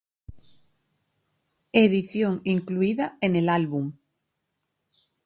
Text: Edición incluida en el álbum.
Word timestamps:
Edición 1.73 2.41
incluida 2.43 3.19
en 3.21 3.35
el 3.35 3.49
álbum. 3.49 3.93